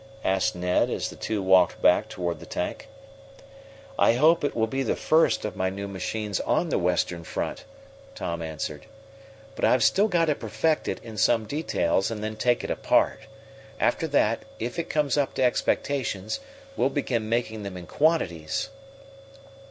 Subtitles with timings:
[0.25, 2.89] asked Ned, as the two walked back toward the tank.
[3.99, 7.65] "I hope it will be the first of my new machines on the Western front,"
[8.15, 8.87] Tom answered.
[9.55, 13.19] "But I've still got to perfect it in some details and then take it apart.
[13.79, 16.39] After that, if it comes up to expectations,
[16.75, 18.69] we'll begin making them in quantities."